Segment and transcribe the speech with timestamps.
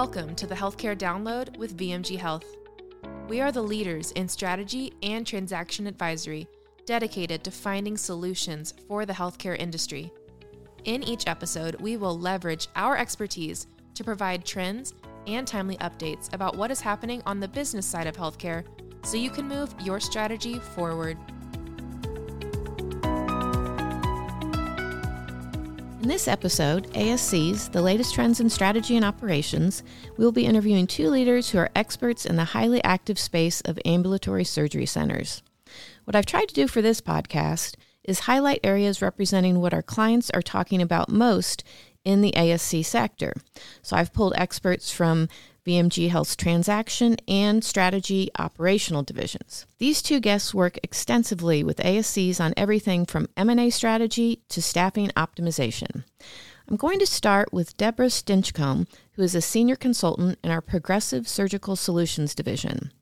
[0.00, 2.44] Welcome to the Healthcare Download with VMG Health.
[3.28, 6.46] We are the leaders in strategy and transaction advisory
[6.84, 10.12] dedicated to finding solutions for the healthcare industry.
[10.84, 14.92] In each episode, we will leverage our expertise to provide trends
[15.26, 18.64] and timely updates about what is happening on the business side of healthcare
[19.02, 21.16] so you can move your strategy forward.
[26.06, 29.82] In this episode, ASCs, the latest trends in strategy and operations,
[30.16, 33.80] we will be interviewing two leaders who are experts in the highly active space of
[33.84, 35.42] ambulatory surgery centers.
[36.04, 37.74] What I've tried to do for this podcast
[38.04, 41.64] is highlight areas representing what our clients are talking about most
[42.04, 43.34] in the ASC sector.
[43.82, 45.28] So I've pulled experts from
[45.66, 49.66] VMG Health's transaction and strategy operational divisions.
[49.78, 56.04] These two guests work extensively with ASCs on everything from M&A strategy to staffing optimization.
[56.68, 61.26] I'm going to start with Debra Stinchcomb, who is a senior consultant in our Progressive
[61.28, 62.92] Surgical Solutions division.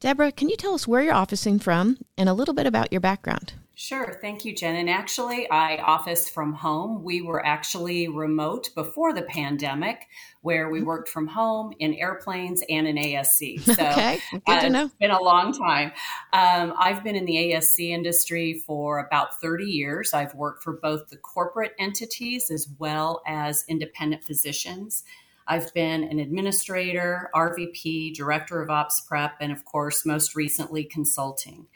[0.00, 3.00] Debra, can you tell us where you're officing from and a little bit about your
[3.00, 3.54] background?
[3.76, 4.18] Sure.
[4.20, 4.76] Thank you, Jen.
[4.76, 7.02] And actually, I office from home.
[7.02, 10.06] We were actually remote before the pandemic,
[10.42, 10.86] where we mm-hmm.
[10.86, 13.60] worked from home in airplanes and in ASC.
[13.60, 14.20] So okay.
[14.30, 14.84] Good to know.
[14.84, 15.90] It's been a long time.
[16.32, 20.14] Um, I've been in the ASC industry for about 30 years.
[20.14, 25.02] I've worked for both the corporate entities as well as independent physicians.
[25.48, 31.66] I've been an administrator, RVP, director of ops prep, and of course, most recently, consulting.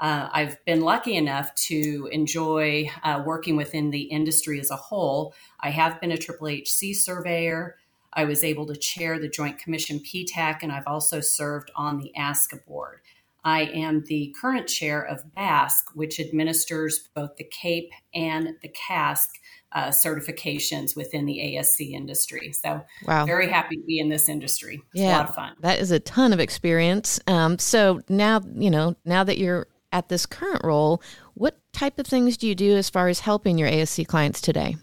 [0.00, 5.34] Uh, I've been lucky enough to enjoy uh, working within the industry as a whole.
[5.60, 7.76] I have been a Triple HC surveyor.
[8.12, 12.12] I was able to chair the Joint Commission PTAC, and I've also served on the
[12.18, 13.00] ASCA board.
[13.44, 19.28] I am the current chair of BASC, which administers both the CAPE and the CASC
[19.72, 22.52] uh, certifications within the ASC industry.
[22.52, 23.24] So, wow.
[23.24, 24.82] very happy to be in this industry.
[24.92, 25.56] It's yeah, a lot of fun.
[25.60, 27.20] That is a ton of experience.
[27.26, 31.02] Um, so now, you know, now that you're at this current role,
[31.34, 34.76] what type of things do you do as far as helping your ASC clients today?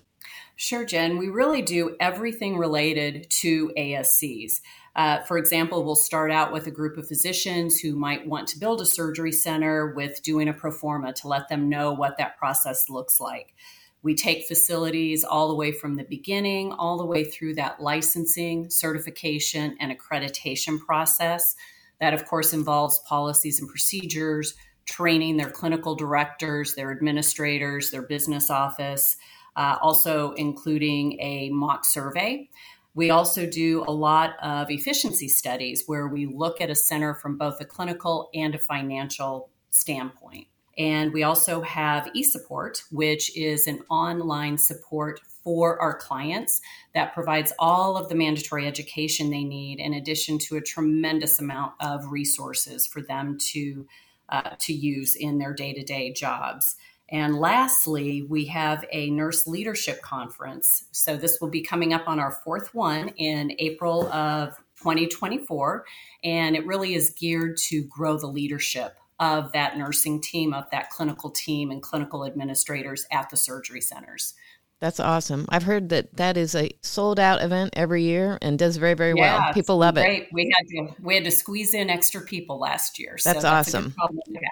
[0.55, 1.17] Sure, Jen.
[1.17, 4.61] We really do everything related to ASCs.
[4.95, 8.59] Uh, for example, we'll start out with a group of physicians who might want to
[8.59, 12.37] build a surgery center with doing a pro forma to let them know what that
[12.39, 13.53] process looks like.
[14.01, 18.71] We take facilities all the way from the beginning, all the way through that licensing,
[18.71, 21.55] certification, and accreditation process.
[21.99, 24.55] That, of course, involves policies and procedures,
[24.87, 29.17] training their clinical directors, their administrators, their business office,
[29.55, 32.49] uh, also including a mock survey.
[32.95, 37.37] We also do a lot of efficiency studies where we look at a center from
[37.37, 40.47] both a clinical and a financial standpoint.
[40.77, 46.61] And we also have eSupport, which is an online support for our clients
[46.93, 51.73] that provides all of the mandatory education they need, in addition to a tremendous amount
[51.79, 53.87] of resources for them to
[54.29, 56.75] uh, to use in their day to day jobs.
[57.09, 60.85] And lastly, we have a nurse leadership conference.
[60.91, 65.85] So this will be coming up on our fourth one in April of 2024.
[66.23, 70.89] And it really is geared to grow the leadership of that nursing team, of that
[70.89, 74.33] clinical team, and clinical administrators at the surgery centers.
[74.79, 75.47] That's awesome.
[75.49, 79.13] I've heard that that is a sold out event every year and does very very
[79.17, 79.53] yeah, well.
[79.53, 80.23] People love great.
[80.23, 80.29] it.
[80.31, 83.11] We had to we had to squeeze in extra people last year.
[83.11, 83.95] That's, so that's awesome.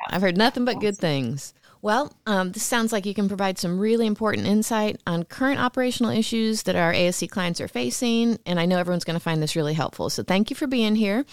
[0.09, 0.81] I've heard nothing but awesome.
[0.81, 1.53] good things.
[1.85, 6.11] Well, um, this sounds like you can provide some really important insight on current operational
[6.11, 9.55] issues that our ASC clients are facing, and I know everyone's going to find this
[9.55, 10.09] really helpful.
[10.09, 11.25] So thank you for being here.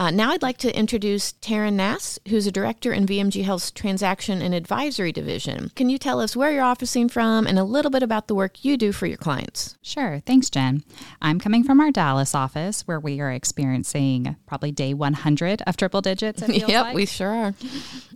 [0.00, 4.40] Uh, now I'd like to introduce Taryn Nasr, who's a director in VMG Health's Transaction
[4.40, 5.70] and Advisory Division.
[5.76, 8.64] Can you tell us where you're officing from and a little bit about the work
[8.64, 9.76] you do for your clients?
[9.82, 10.22] Sure.
[10.24, 10.84] Thanks, Jen.
[11.20, 16.00] I'm coming from our Dallas office where we are experiencing probably day 100 of triple
[16.00, 16.42] digits.
[16.48, 16.94] yep, like.
[16.94, 17.54] we sure are.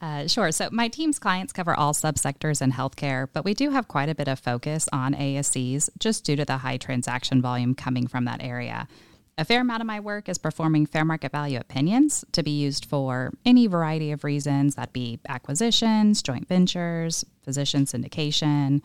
[0.00, 0.52] Uh, sure.
[0.52, 4.14] So my team's clients cover all subsectors in healthcare, but we do have quite a
[4.14, 8.42] bit of focus on ASCs just due to the high transaction volume coming from that
[8.42, 8.88] area.
[9.36, 12.84] A fair amount of my work is performing fair market value opinions to be used
[12.84, 18.80] for any variety of reasons that be acquisitions, joint ventures, physician syndication.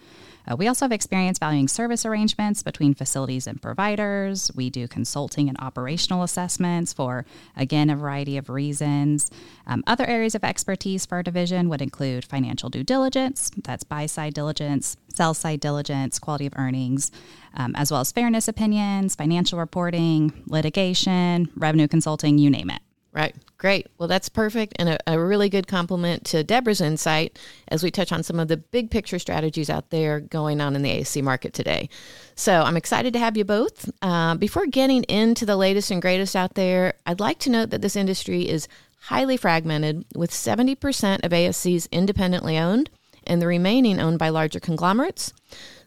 [0.50, 4.52] Uh, we also have experience valuing service arrangements between facilities and providers.
[4.56, 7.26] We do consulting and operational assessments for,
[7.56, 9.30] again, a variety of reasons.
[9.68, 14.06] Um, other areas of expertise for our division would include financial due diligence, that's buy
[14.06, 17.12] side diligence, sell side diligence, quality of earnings,
[17.54, 22.82] um, as well as fairness opinions, financial reporting, litigation, revenue consulting, you name it.
[23.12, 23.36] Right.
[23.58, 23.88] Great.
[23.98, 28.12] Well, that's perfect and a, a, really good complement to Debra's insight as we touch
[28.12, 31.52] on some of the big picture strategies out there going on in the ASC market
[31.52, 31.90] today.
[32.36, 33.90] So I'm excited to have you both.
[34.04, 37.82] Uh, before getting into the latest and greatest out there, I'd like to note that
[37.82, 38.68] this industry is
[39.04, 42.90] highly fragmented, with 70% of ASCs independently owned
[43.26, 45.34] and the remaining owned by larger conglomerates.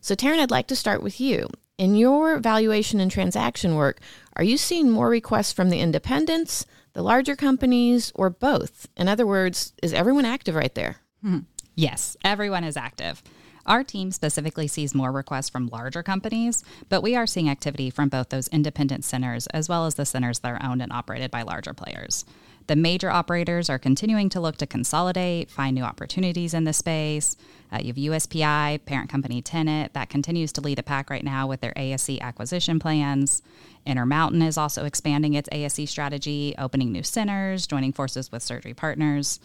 [0.01, 1.49] So, Taryn, I'd like to start with you.
[1.79, 4.01] In your valuation and transaction work,
[4.37, 6.67] are you seeing more requests from the independents?
[6.93, 8.89] The larger companies, or both?
[8.97, 10.97] In other words, is everyone active right there?
[11.23, 11.41] Hmm.
[11.75, 13.23] Yes, everyone is active.
[13.65, 18.09] Our team specifically sees more requests from larger companies, but we are seeing activity from
[18.09, 21.43] both those independent centers as well as the centers that are owned and operated by
[21.43, 22.25] larger players.
[22.67, 27.37] The major operators are continuing to look to consolidate, find new opportunities in the space.
[27.73, 31.47] Uh, you have USPI, parent company Tenet, that continues to lead the pack right now
[31.47, 33.43] with their ASC acquisition plans.
[33.85, 39.41] Intermountain is also expanding its ASC strategy, opening new centers, joining forces with surgery partners.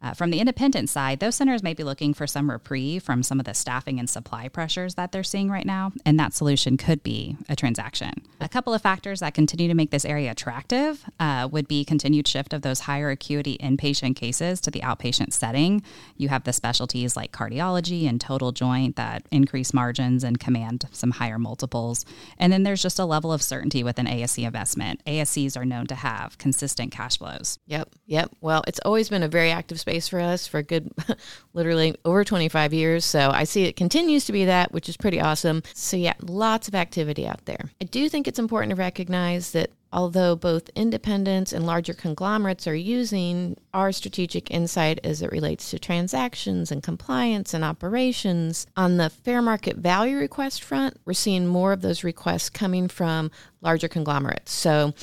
[0.00, 3.40] Uh, from the independent side, those centers may be looking for some reprieve from some
[3.40, 7.02] of the staffing and supply pressures that they're seeing right now, and that solution could
[7.02, 8.12] be a transaction.
[8.40, 12.28] A couple of factors that continue to make this area attractive uh, would be continued
[12.28, 15.82] shift of those higher acuity inpatient cases to the outpatient setting.
[16.16, 21.10] You have the specialties like cardiology and total joint that increase margins and command some
[21.10, 22.04] higher multiples.
[22.38, 25.04] And then there's just a level of certainty with an ASC investment.
[25.06, 27.58] ASCs are known to have consistent cash flows.
[27.66, 28.30] Yep, yep.
[28.40, 30.90] Well, it's always been a very active space for us for a good,
[31.52, 33.04] literally over 25 years.
[33.04, 35.62] So I see it continues to be that, which is pretty awesome.
[35.74, 37.70] So, yeah, lots of activity out there.
[37.80, 42.74] I do think it's important to recognize that although both independents and larger conglomerates are
[42.74, 49.10] using our strategic insight as it relates to transactions and compliance and operations, on the
[49.10, 53.30] fair market value request front, we're seeing more of those requests coming from
[53.60, 54.52] larger conglomerates.
[54.52, 54.94] So,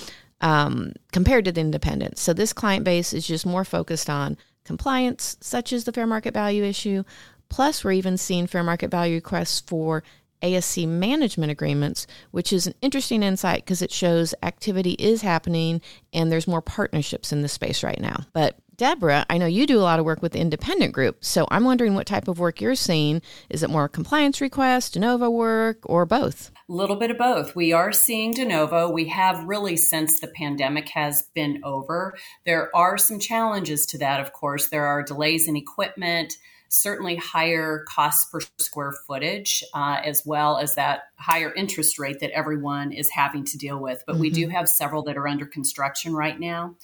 [0.41, 2.21] um, compared to the independents.
[2.21, 6.33] So, this client base is just more focused on compliance, such as the fair market
[6.33, 7.03] value issue.
[7.49, 10.03] Plus, we're even seeing fair market value requests for
[10.41, 15.81] ASC management agreements, which is an interesting insight because it shows activity is happening
[16.13, 18.25] and there's more partnerships in the space right now.
[18.33, 21.47] But Debra, I know you do a lot of work with the independent group, so
[21.49, 23.21] I'm wondering what type of work you're seeing.
[23.49, 26.51] Is it more compliance request, de novo work, or both?
[26.67, 27.55] A little bit of both.
[27.55, 28.89] We are seeing de novo.
[28.89, 32.17] We have really since the pandemic has been over.
[32.45, 34.67] There are some challenges to that, of course.
[34.67, 36.33] There are delays in equipment,
[36.67, 42.31] certainly higher costs per square footage, uh, as well as that higher interest rate that
[42.31, 44.03] everyone is having to deal with.
[44.05, 44.21] But mm-hmm.
[44.21, 46.75] we do have several that are under construction right now.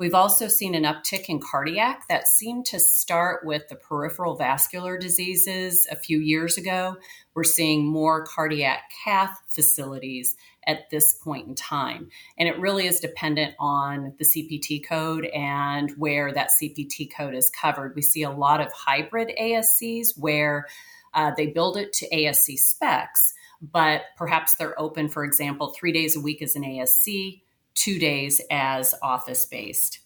[0.00, 4.96] We've also seen an uptick in cardiac that seemed to start with the peripheral vascular
[4.96, 6.96] diseases a few years ago.
[7.34, 10.36] We're seeing more cardiac cath facilities
[10.66, 12.08] at this point in time.
[12.38, 17.50] And it really is dependent on the CPT code and where that CPT code is
[17.50, 17.94] covered.
[17.94, 20.66] We see a lot of hybrid ASCs where
[21.12, 26.16] uh, they build it to ASC specs, but perhaps they're open, for example, three days
[26.16, 27.42] a week as an ASC
[27.74, 30.00] two days as office based.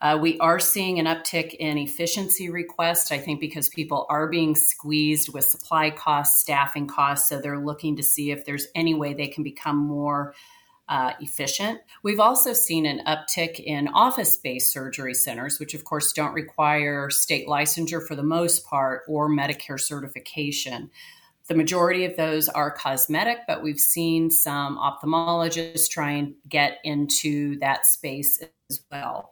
[0.00, 4.54] Uh, we are seeing an uptick in efficiency requests, I think, because people are being
[4.54, 7.28] squeezed with supply costs, staffing costs.
[7.28, 10.34] So they're looking to see if there's any way they can become more
[10.88, 11.80] uh, efficient.
[12.02, 17.08] We've also seen an uptick in office based surgery centers, which of course don't require
[17.08, 20.90] state licensure for the most part or Medicare certification.
[21.48, 27.58] The majority of those are cosmetic, but we've seen some ophthalmologists try and get into
[27.58, 29.30] that space as well.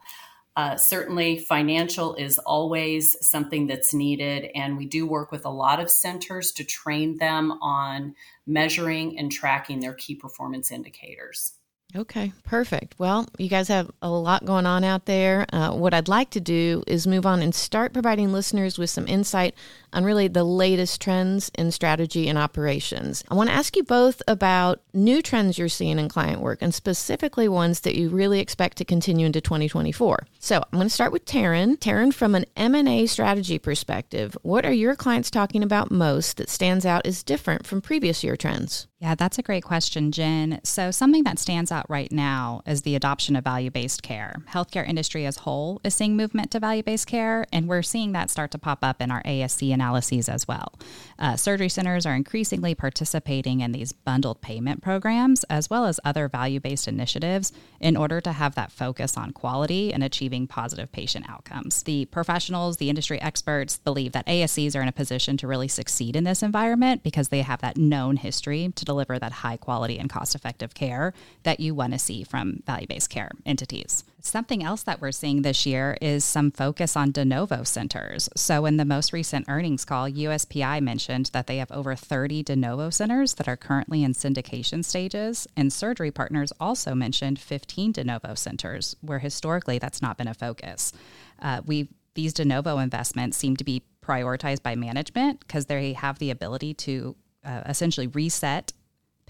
[0.55, 5.81] Uh, certainly, financial is always something that's needed, and we do work with a lot
[5.81, 8.15] of centers to train them on
[8.47, 11.55] measuring and tracking their key performance indicators.
[11.95, 12.95] Okay, perfect.
[12.99, 15.45] Well, you guys have a lot going on out there.
[15.53, 19.07] Uh, what I'd like to do is move on and start providing listeners with some
[19.07, 19.55] insight
[19.93, 23.23] on really the latest trends in strategy and operations.
[23.31, 26.75] I want to ask you both about new trends you're seeing in client work and
[26.75, 30.27] specifically ones that you really expect to continue into 2024.
[30.39, 31.79] So I'm going to start with Taryn.
[31.79, 36.87] Taryn, from an M&A strategy perspective, what are your clients talking about most that stands
[36.87, 38.87] out as different from previous year trends?
[39.03, 40.61] Yeah, that's a great question, Jen.
[40.63, 44.37] So, something that stands out right now is the adoption of value based care.
[44.51, 48.13] Healthcare industry as a whole is seeing movement to value based care, and we're seeing
[48.13, 50.73] that start to pop up in our ASC analyses as well.
[51.19, 56.29] Uh, surgery centers are increasingly participating in these bundled payment programs as well as other
[56.29, 61.29] value based initiatives in order to have that focus on quality and achieving positive patient
[61.29, 61.83] outcomes.
[61.83, 66.15] The professionals, the industry experts believe that ASCs are in a position to really succeed
[66.15, 70.11] in this environment because they have that known history to deliver that high quality and
[70.11, 74.05] cost effective care that you want to see from value based care entities.
[74.21, 78.29] Something else that we're seeing this year is some focus on de novo centers.
[78.37, 82.55] So, in the most recent earnings call, USPI mentioned that they have over 30 de
[82.55, 85.49] novo centers that are currently in syndication stages.
[85.57, 90.35] And Surgery Partners also mentioned 15 de novo centers, where historically that's not been a
[90.35, 90.93] focus.
[91.41, 96.19] Uh, we these de novo investments seem to be prioritized by management because they have
[96.19, 98.73] the ability to uh, essentially reset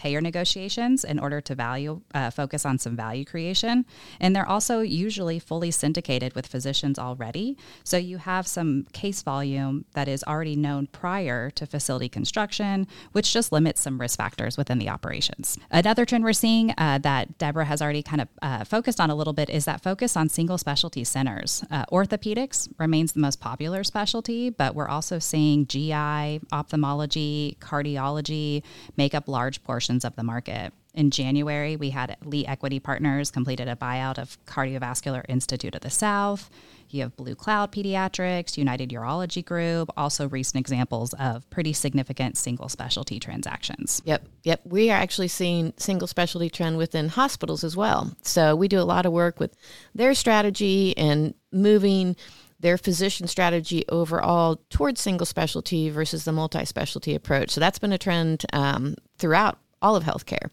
[0.03, 3.87] payer negotiations in order to value uh, focus on some value creation.
[4.19, 7.57] And they're also usually fully syndicated with physicians already.
[7.85, 13.33] So you have some case volume that is already known prior to facility construction which
[13.33, 15.57] just limits some risk factors within the operations.
[15.71, 19.15] Another trend we're seeing uh, that debra has already kind of uh, focused on a
[19.15, 21.63] little bit is that focus on single specialty centers.
[21.71, 28.65] Uh, orthopedics remains the most popular specialty but we're also seeing gi ophthalmology cardiology
[28.97, 30.73] make up large portions of the market.
[30.95, 35.91] In January, we had Lee Equity Partners completed a buyout of Cardiovascular Institute of the
[35.91, 36.51] South.
[36.91, 42.69] You have Blue Cloud Pediatrics, United Urology Group, also recent examples of pretty significant single
[42.69, 44.03] specialty transactions.
[44.05, 44.61] Yep, yep.
[44.65, 48.15] We are actually seeing single specialty trend within hospitals as well.
[48.21, 49.57] So we do a lot of work with
[49.95, 52.17] their strategy and moving
[52.61, 57.51] their physician strategy overall towards single specialty versus the multi specialty approach.
[57.51, 60.51] So that's been a trend um, throughout all of healthcare.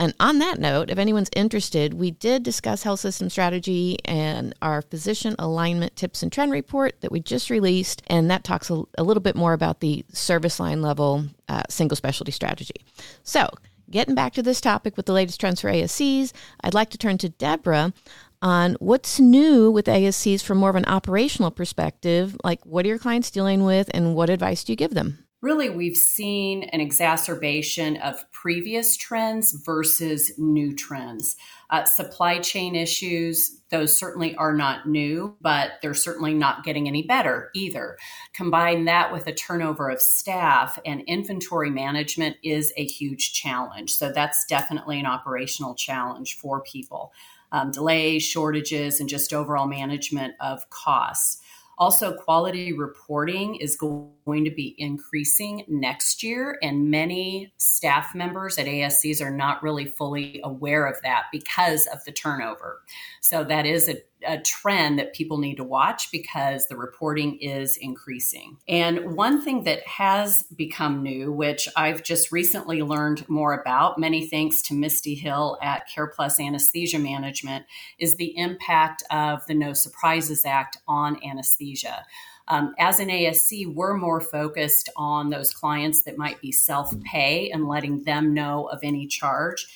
[0.00, 4.82] And on that note, if anyone's interested, we did discuss health system strategy and our
[4.82, 8.02] physician alignment tips and trend report that we just released.
[8.06, 11.96] And that talks a, a little bit more about the service line level uh, single
[11.96, 12.84] specialty strategy.
[13.24, 13.48] So,
[13.90, 16.32] getting back to this topic with the latest trends for ASCs,
[16.62, 17.92] I'd like to turn to Debra
[18.40, 22.36] on what's new with ASCs from more of an operational perspective.
[22.44, 25.24] Like, what are your clients dealing with, and what advice do you give them?
[25.40, 31.36] Really we've seen an exacerbation of previous trends versus new trends.
[31.70, 37.02] Uh, supply chain issues, those certainly are not new, but they're certainly not getting any
[37.02, 37.96] better either.
[38.32, 43.92] Combine that with a turnover of staff and inventory management is a huge challenge.
[43.92, 47.12] So that's definitely an operational challenge for people.
[47.52, 51.40] Um, delays, shortages, and just overall management of costs.
[51.78, 58.66] Also, quality reporting is going to be increasing next year, and many staff members at
[58.66, 62.82] ASCs are not really fully aware of that because of the turnover.
[63.20, 67.76] So, that is a a trend that people need to watch because the reporting is
[67.76, 68.56] increasing.
[68.68, 74.26] And one thing that has become new, which I've just recently learned more about, many
[74.26, 77.66] thanks to Misty Hill at CarePlus Anesthesia Management,
[77.98, 82.04] is the impact of the No Surprises Act on anesthesia.
[82.48, 87.50] Um, as an ASC, we're more focused on those clients that might be self pay
[87.50, 89.66] and letting them know of any charge.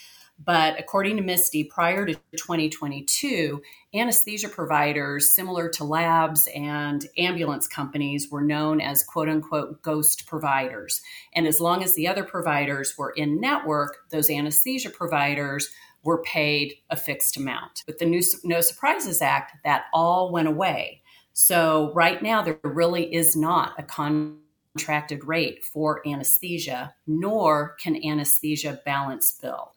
[0.45, 3.63] But according to Misty, prior to 2022,
[3.95, 11.01] anesthesia providers, similar to labs and ambulance companies, were known as quote unquote ghost providers.
[11.35, 15.69] And as long as the other providers were in network, those anesthesia providers
[16.03, 17.85] were paid a fixed amount.
[17.87, 21.03] With the new No Surprises Act, that all went away.
[21.33, 28.81] So right now, there really is not a contracted rate for anesthesia, nor can anesthesia
[28.85, 29.73] balance bill.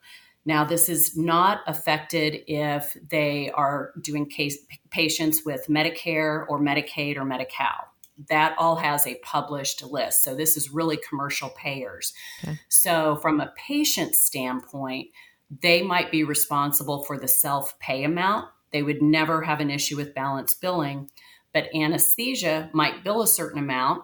[0.45, 4.57] Now, this is not affected if they are doing case,
[4.91, 7.87] patients with Medicare or Medicaid or Medi Cal.
[8.29, 10.23] That all has a published list.
[10.23, 12.13] So, this is really commercial payers.
[12.43, 12.59] Okay.
[12.69, 15.09] So, from a patient standpoint,
[15.61, 18.47] they might be responsible for the self pay amount.
[18.71, 21.09] They would never have an issue with balance billing,
[21.53, 24.03] but anesthesia might bill a certain amount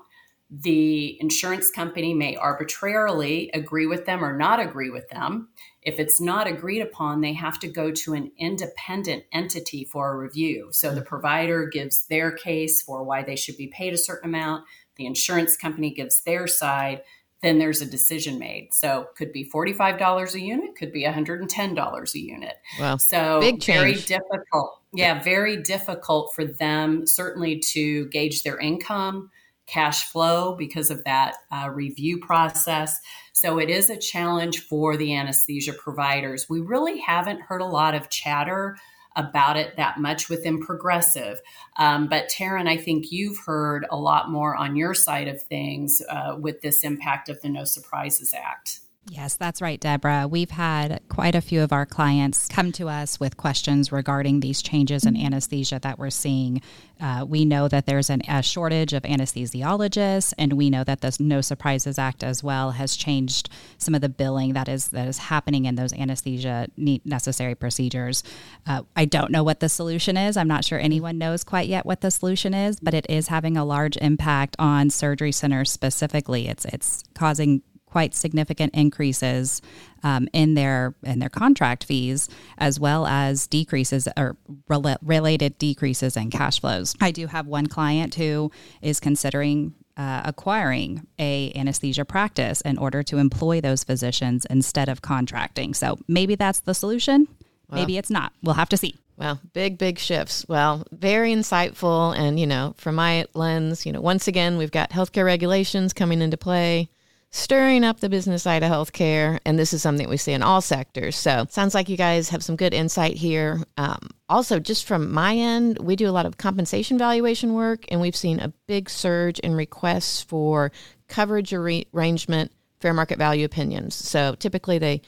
[0.51, 5.47] the insurance company may arbitrarily agree with them or not agree with them.
[5.81, 10.17] If it's not agreed upon, they have to go to an independent entity for a
[10.17, 10.69] review.
[10.71, 14.65] So the provider gives their case for why they should be paid a certain amount,
[14.95, 17.01] the insurance company gives their side,
[17.41, 18.69] then there's a decision made.
[18.71, 22.57] So could be $45 a unit, could be $110 a unit.
[22.79, 22.97] Wow.
[22.97, 24.79] So Big very difficult.
[24.93, 29.31] Yeah, very difficult for them certainly to gauge their income
[29.65, 32.99] cash flow because of that uh, review process.
[33.33, 36.49] So it is a challenge for the anesthesia providers.
[36.49, 38.77] We really haven't heard a lot of chatter
[39.15, 41.41] about it that much within progressive.
[41.77, 46.01] Um, but Taryn, I think you've heard a lot more on your side of things
[46.09, 48.79] uh, with this impact of the No Surprises Act.
[49.09, 50.27] Yes, that's right, Debra.
[50.27, 54.61] We've had quite a few of our clients come to us with questions regarding these
[54.61, 56.61] changes in anesthesia that we're seeing.
[56.99, 61.17] Uh, we know that there's an, a shortage of anesthesiologists, and we know that the
[61.19, 65.17] No Surprises Act as well has changed some of the billing that is that is
[65.17, 68.23] happening in those anesthesia necessary procedures.
[68.67, 70.37] Uh, I don't know what the solution is.
[70.37, 73.57] I'm not sure anyone knows quite yet what the solution is, but it is having
[73.57, 76.47] a large impact on surgery centers specifically.
[76.47, 79.61] It's it's causing quite significant increases
[80.03, 86.17] um, in their in their contract fees, as well as decreases or rel- related decreases
[86.17, 86.95] in cash flows.
[87.01, 93.03] I do have one client who is considering uh, acquiring a anesthesia practice in order
[93.03, 95.73] to employ those physicians instead of contracting.
[95.73, 97.27] So maybe that's the solution.
[97.73, 98.33] Maybe it's not.
[98.43, 98.95] We'll have to see.
[99.15, 100.45] Well, big, big shifts.
[100.49, 102.17] Well, very insightful.
[102.17, 106.21] And, you know, from my lens, you know, once again, we've got healthcare regulations coming
[106.21, 106.89] into play
[107.33, 109.39] stirring up the business side of healthcare.
[109.45, 111.15] And this is something we see in all sectors.
[111.15, 113.63] So sounds like you guys have some good insight here.
[113.77, 118.01] Um, also, just from my end, we do a lot of compensation valuation work, and
[118.01, 120.71] we've seen a big surge in requests for
[121.07, 123.95] coverage arrangement, fair market value opinions.
[123.95, 125.01] So typically, they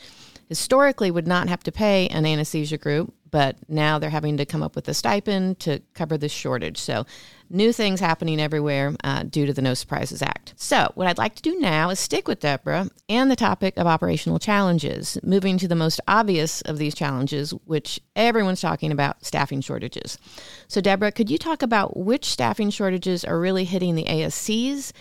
[0.47, 4.61] historically would not have to pay an anesthesia group, but now they're having to come
[4.61, 6.77] up with a stipend to cover this shortage.
[6.77, 7.03] So
[7.49, 10.53] new things happening everywhere uh, due to the No Surprises Act.
[10.55, 13.87] So, what I'd like to do now is stick with Debra and the topic of
[13.87, 19.61] operational challenges, moving to the most obvious of these challenges, which everyone's talking about staffing
[19.61, 20.19] shortages.
[20.67, 24.91] So, Debra, could you talk about which staffing shortages are really hitting the ASCs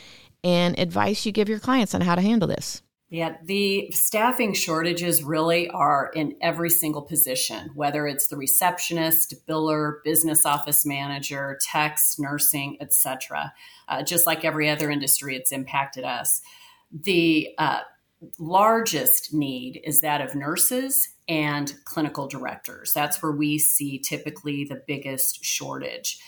[0.43, 2.81] and advice you give your clients on how to handle this?
[3.12, 10.02] Yeah, the staffing shortages really are in every single position, whether it's the receptionist, biller,
[10.02, 13.52] business office manager, techs, nursing, etc.
[13.87, 16.40] Uh, just like every other industry, it's impacted us.
[16.90, 17.81] The uh,
[18.38, 22.95] largest need is that of nurses and clinical directors.
[22.95, 26.19] That's where we see typically the biggest shortage.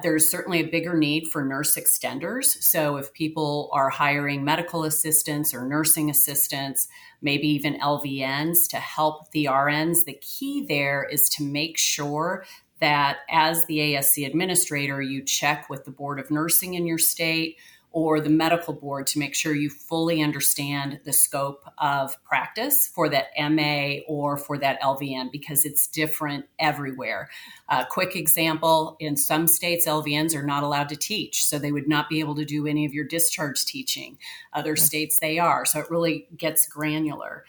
[0.00, 2.62] There's certainly a bigger need for nurse extenders.
[2.62, 6.88] So, if people are hiring medical assistants or nursing assistants,
[7.20, 12.44] maybe even LVNs to help the RNs, the key there is to make sure
[12.80, 17.56] that as the ASC administrator, you check with the Board of Nursing in your state
[17.92, 23.08] or the medical board to make sure you fully understand the scope of practice for
[23.08, 27.28] that MA or for that LVN because it's different everywhere.
[27.68, 31.88] A quick example in some states, LVNs are not allowed to teach, so they would
[31.88, 34.18] not be able to do any of your discharge teaching.
[34.52, 35.64] Other states, they are.
[35.64, 37.44] So it really gets granular.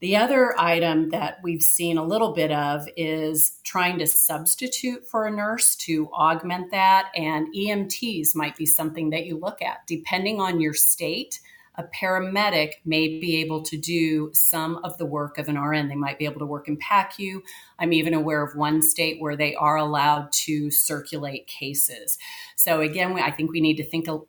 [0.00, 5.26] The other item that we've seen a little bit of is trying to substitute for
[5.26, 7.10] a nurse to augment that.
[7.14, 9.86] And EMTs might be something that you look at.
[9.86, 11.40] Depending on your state,
[11.74, 15.88] a paramedic may be able to do some of the work of an RN.
[15.88, 17.40] They might be able to work in PACU.
[17.78, 22.16] I'm even aware of one state where they are allowed to circulate cases.
[22.56, 24.20] So, again, I think we need to think a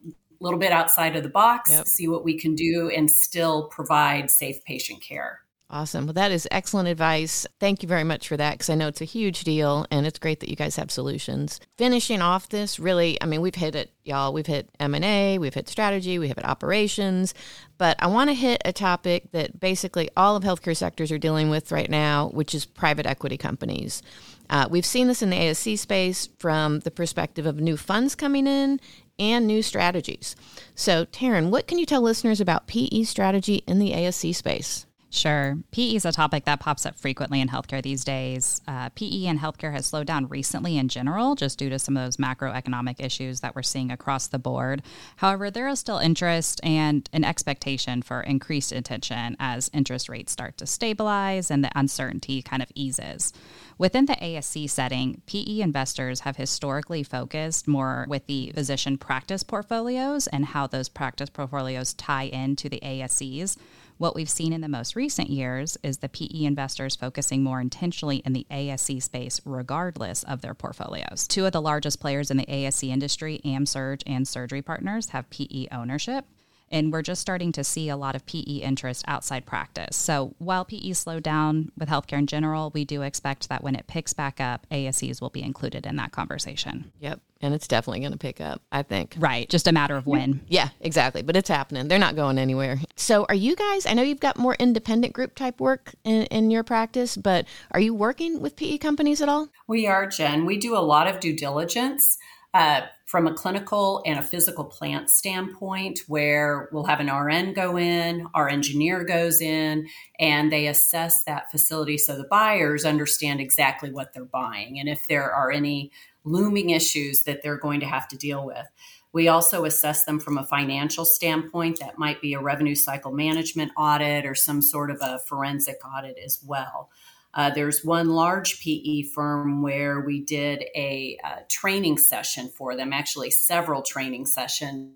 [0.42, 1.88] little bit outside of the box, yep.
[1.88, 5.42] see what we can do, and still provide safe patient care.
[5.74, 6.06] Awesome.
[6.06, 7.48] Well, that is excellent advice.
[7.62, 10.20] Thank you very much for that because I know it's a huge deal and it's
[10.20, 11.62] great that you guys have solutions.
[11.78, 14.34] Finishing off this, really, I mean, we've hit it, y'all.
[14.34, 17.34] We've hit M&A, we've hit strategy, we have hit operations,
[17.78, 21.50] but I want to hit a topic that basically all of healthcare sectors are dealing
[21.50, 24.04] with right now, which is private equity companies.
[24.50, 28.46] Uh, we've seen this in the ASC space from the perspective of new funds coming
[28.46, 28.82] in
[29.18, 30.36] and new strategies.
[30.76, 34.86] So, Taryn, what can you tell listeners about PE strategy in the ASC space?
[35.14, 35.58] Sure.
[35.72, 38.62] PE is a topic that pops up frequently in healthcare these days.
[38.66, 42.06] Uh, PE in healthcare has slowed down recently in general, just due to some of
[42.06, 44.82] those macroeconomic issues that we're seeing across the board.
[45.18, 50.58] However, there is still interest and an expectation for increased attention as interest rates start
[50.60, 53.34] to stabilize and the uncertainty kind of eases.
[53.78, 60.28] Within the ASC setting, PE investors have historically focused more with the physician practice portfolios
[60.28, 63.58] and how those practice portfolios tie into the ASCs.
[64.02, 68.24] What we've seen in the most recent years is the PE investors focusing more intentionally
[68.26, 71.28] in the ASC space, regardless of their portfolios.
[71.28, 75.68] Two of the largest players in the ASC industry, AmSurg and Surgery Partners, have PE
[75.72, 76.26] ownership
[76.72, 79.96] and we're just starting to see a lot of PE interest outside practice.
[79.96, 83.88] So while PE slowed down with healthcare in general, we do expect that when it
[83.88, 86.92] picks back up, ASCs will be included in that conversation.
[87.00, 87.20] Yep.
[87.44, 89.16] And it's definitely going to pick up, I think.
[89.18, 89.50] Right.
[89.50, 90.42] Just a matter of when.
[90.48, 91.24] Yeah, exactly.
[91.24, 91.88] But it's happening.
[91.88, 92.80] They're not going anywhere.
[92.96, 96.52] So, are you guys, I know you've got more independent group type work in, in
[96.52, 99.50] your practice, but are you working with PE companies at all?
[99.68, 100.46] We are, Jen.
[100.46, 102.18] We do a lot of due diligence.
[102.54, 102.82] Uh,
[103.12, 108.26] from a clinical and a physical plant standpoint, where we'll have an RN go in,
[108.34, 109.86] our engineer goes in,
[110.18, 115.10] and they assess that facility so the buyers understand exactly what they're buying and if
[115.10, 115.92] there are any
[116.24, 118.66] looming issues that they're going to have to deal with.
[119.12, 121.80] We also assess them from a financial standpoint.
[121.82, 126.18] That might be a revenue cycle management audit or some sort of a forensic audit
[126.18, 126.90] as well.
[127.34, 132.76] Uh, there's one large PE firm where we did a, a uh, training session for
[132.76, 134.92] them, actually, several training sessions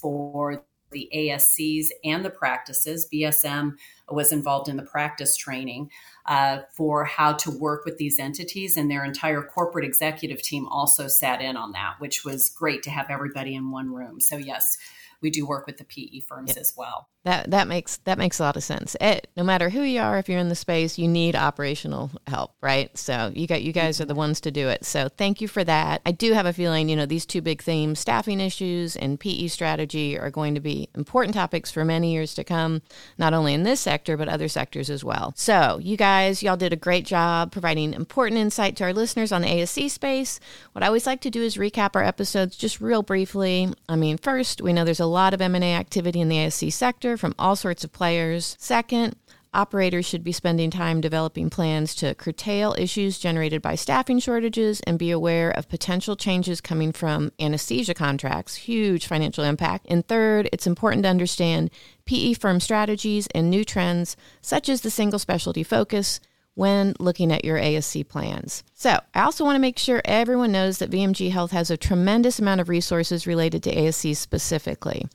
[0.00, 3.08] for the ASCs and the practices.
[3.12, 3.72] BSM
[4.10, 5.90] was involved in the practice training
[6.26, 11.08] uh, for how to work with these entities, and their entire corporate executive team also
[11.08, 14.20] sat in on that, which was great to have everybody in one room.
[14.20, 14.76] So, yes,
[15.20, 16.60] we do work with the PE firms yeah.
[16.60, 17.08] as well.
[17.24, 18.96] That that makes that makes a lot of sense.
[19.00, 22.54] It, no matter who you are, if you're in the space, you need operational help,
[22.62, 22.96] right?
[22.96, 24.84] So you got you guys are the ones to do it.
[24.84, 26.00] So thank you for that.
[26.06, 29.48] I do have a feeling, you know, these two big themes, staffing issues and PE
[29.48, 32.82] strategy, are going to be important topics for many years to come,
[33.18, 35.32] not only in this sector but other sectors as well.
[35.34, 39.42] So you guys, y'all did a great job providing important insight to our listeners on
[39.42, 40.38] the ASC space.
[40.70, 43.72] What I always like to do is recap our episodes just real briefly.
[43.88, 47.16] I mean, first, we know there's a lot of M&A activity in the ASC sector
[47.16, 48.54] from all sorts of players.
[48.60, 49.16] Second,
[49.58, 55.00] operators should be spending time developing plans to curtail issues generated by staffing shortages and
[55.00, 59.84] be aware of potential changes coming from anesthesia contracts, huge financial impact.
[59.88, 61.72] And third, it's important to understand
[62.04, 66.20] PE firm strategies and new trends, such as the single specialty focus,
[66.54, 68.62] when looking at your ASC plans.
[68.74, 72.38] So, I also want to make sure everyone knows that VMG Health has a tremendous
[72.38, 75.06] amount of resources related to ASC specifically.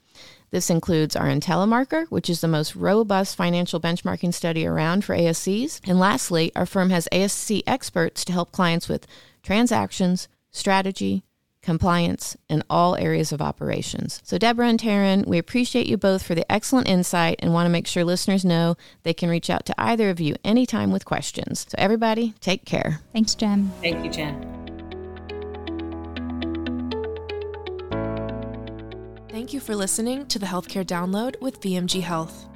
[0.54, 5.80] This includes our IntelliMarker, which is the most robust financial benchmarking study around for ASCs.
[5.84, 9.04] And lastly, our firm has ASC experts to help clients with
[9.42, 11.24] transactions, strategy,
[11.60, 14.20] compliance, and all areas of operations.
[14.22, 17.72] So, Debra and Taryn, we appreciate you both for the excellent insight and want to
[17.72, 21.66] make sure listeners know they can reach out to either of you anytime with questions.
[21.68, 23.00] So, everybody, take care.
[23.12, 23.72] Thanks, Jen.
[23.82, 24.53] Thank you, Jen.
[29.34, 32.46] Thank you for listening to the Healthcare Download with VMG Health.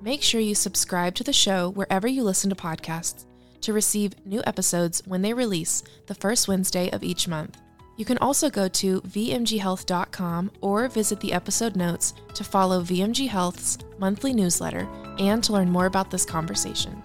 [0.00, 3.24] Make sure you subscribe to the show wherever you listen to podcasts
[3.60, 7.60] to receive new episodes when they release the first Wednesday of each month.
[7.96, 13.78] You can also go to vmghealth.com or visit the episode notes to follow VMG Health's
[13.98, 17.02] monthly newsletter and to learn more about this conversation.